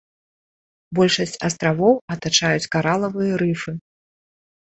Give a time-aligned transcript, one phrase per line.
[0.99, 3.71] Большасць астравоў атачаюць каралавыя рыфы.